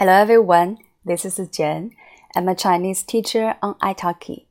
[0.00, 1.90] Hello everyone, this is Jen.
[2.34, 4.46] I'm a Chinese teacher on italki.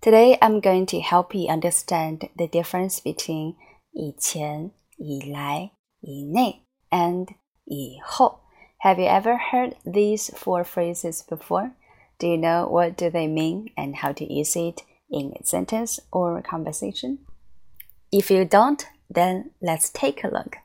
[0.00, 3.56] Today I'm going to help you understand the difference between
[3.92, 7.28] 以前,以来,以内 and
[7.64, 8.40] 以后.
[8.78, 11.72] Have you ever heard these four phrases before?
[12.18, 15.98] Do you know what do they mean and how to use it in a sentence
[16.10, 17.18] or conversation?
[18.10, 20.56] If you don't, then let's take a look.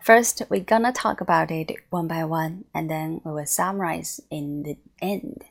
[0.00, 4.62] First, we're gonna talk about it one by one, and then we will summarize in
[4.62, 5.44] the end.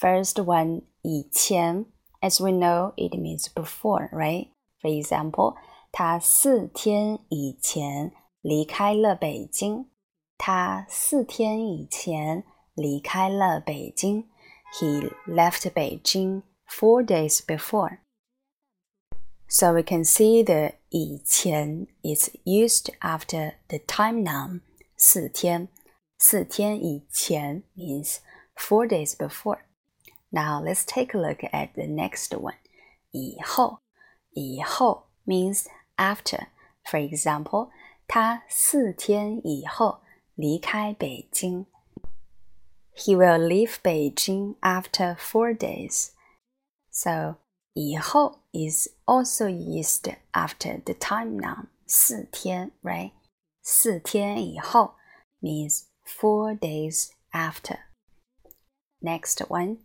[0.00, 1.86] First one, 以前,
[2.20, 4.48] as we know, it means before, right?
[4.80, 5.56] For example,
[5.90, 9.90] 他四天以前离开了北京。
[10.38, 14.28] 他四天以前离开了北京。
[14.80, 17.98] He left Beijing four days before.
[19.46, 24.60] So we can see the 以前 is used after the time noun
[24.96, 25.68] 四天。
[26.18, 28.18] 四天以前 means
[28.54, 29.60] four days before.
[30.30, 32.54] Now let's take a look at the next one.
[33.10, 33.80] 以后，
[34.30, 35.66] 以后 means
[35.96, 36.46] after.
[36.84, 37.70] For example,
[38.06, 40.00] 他四天以后
[40.34, 41.66] 离开北京。
[42.94, 46.10] He will leave Beijing after four days.
[46.90, 47.36] So
[47.76, 53.12] 以后 is also used after the time noun 四天，right?
[53.62, 54.94] 四天以后
[55.40, 57.78] means four days after.
[59.00, 59.78] Next one,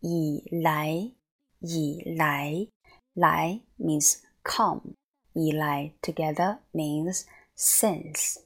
[0.00, 1.12] 以来，
[1.60, 2.68] 以来，
[3.14, 4.94] 来 means come.
[5.32, 7.24] 以来 together means
[7.56, 8.38] since.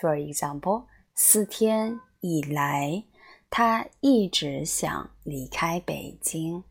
[0.00, 3.04] For example, 四天以来，
[3.50, 6.64] 他一直想离开北京。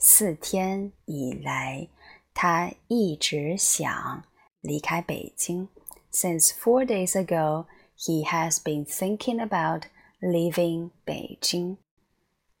[0.00, 1.88] 四天以来，
[2.34, 4.24] 他一直想
[4.60, 5.68] 离开北京。
[6.12, 9.84] Since four days ago, he has been thinking about
[10.20, 11.78] leaving Beijing.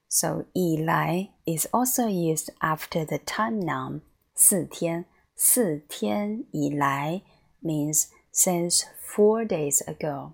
[0.08, 4.00] So 以来 is also used after the time noun
[4.34, 5.04] 四天。
[5.34, 7.22] 四天以来
[7.62, 10.32] means since four days ago.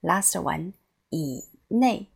[0.00, 0.74] Last one
[1.10, 2.08] 以内，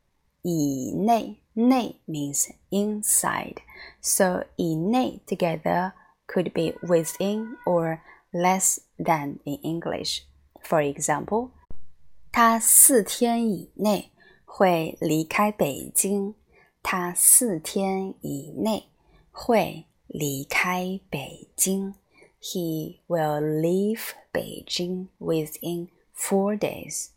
[0.42, 1.41] 以内。
[1.54, 3.56] 内 means inside,
[4.00, 5.92] so 以内 together
[6.26, 8.00] could be within or
[8.32, 10.22] less than in English.
[10.62, 11.50] For example,
[12.30, 14.12] 他四天以内
[14.44, 16.34] 会离开北京。
[16.82, 18.88] 他四天以内
[19.30, 21.94] 会离开北京。
[22.40, 27.10] He will leave Beijing within four days.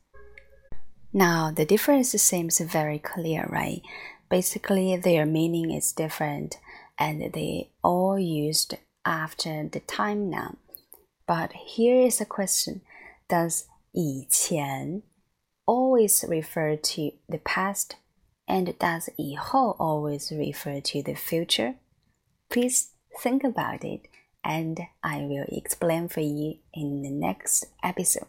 [1.13, 3.81] Now, the difference seems very clear, right?
[4.29, 6.57] Basically, their meaning is different
[6.97, 10.57] and they all used after the time noun.
[11.27, 12.81] But here is a question
[13.29, 15.03] Does 以前
[15.66, 17.95] always refer to the past?
[18.47, 21.75] And does 以后 always refer to the future?
[22.49, 22.89] Please
[23.22, 24.09] think about it
[24.44, 28.27] and I will explain for you in the next episode.